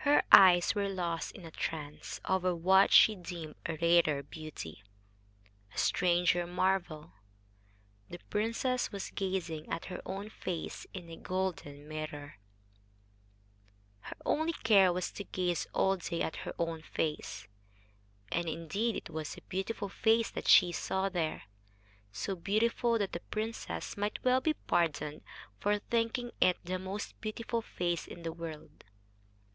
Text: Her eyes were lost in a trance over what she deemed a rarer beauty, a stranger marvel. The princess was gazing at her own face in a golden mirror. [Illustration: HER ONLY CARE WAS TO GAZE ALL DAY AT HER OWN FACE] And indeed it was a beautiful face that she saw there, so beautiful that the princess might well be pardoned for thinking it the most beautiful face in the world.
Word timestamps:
Her 0.00 0.22
eyes 0.30 0.74
were 0.74 0.88
lost 0.88 1.32
in 1.34 1.46
a 1.46 1.50
trance 1.50 2.20
over 2.26 2.54
what 2.54 2.92
she 2.92 3.16
deemed 3.16 3.56
a 3.64 3.76
rarer 3.78 4.22
beauty, 4.22 4.84
a 5.74 5.78
stranger 5.78 6.46
marvel. 6.46 7.12
The 8.10 8.18
princess 8.30 8.92
was 8.92 9.10
gazing 9.10 9.66
at 9.70 9.86
her 9.86 10.02
own 10.04 10.28
face 10.28 10.86
in 10.92 11.08
a 11.08 11.16
golden 11.16 11.88
mirror. 11.88 12.36
[Illustration: 12.36 12.36
HER 14.02 14.16
ONLY 14.26 14.52
CARE 14.62 14.92
WAS 14.92 15.10
TO 15.10 15.24
GAZE 15.24 15.66
ALL 15.72 15.96
DAY 15.96 16.20
AT 16.20 16.36
HER 16.36 16.52
OWN 16.58 16.82
FACE] 16.82 17.48
And 18.30 18.48
indeed 18.48 18.94
it 18.94 19.08
was 19.10 19.36
a 19.38 19.42
beautiful 19.42 19.88
face 19.88 20.30
that 20.30 20.46
she 20.48 20.70
saw 20.70 21.08
there, 21.08 21.44
so 22.12 22.36
beautiful 22.36 22.98
that 22.98 23.12
the 23.12 23.20
princess 23.20 23.96
might 23.96 24.22
well 24.22 24.42
be 24.42 24.52
pardoned 24.52 25.22
for 25.58 25.78
thinking 25.78 26.30
it 26.42 26.58
the 26.62 26.78
most 26.78 27.18
beautiful 27.22 27.62
face 27.62 28.06
in 28.06 28.22
the 28.22 28.32
world. 28.34 28.84